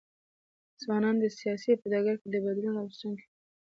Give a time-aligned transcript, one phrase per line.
[0.81, 3.33] ځوانان د سیاست په ډګر کي د بدلون راوستونکي دي.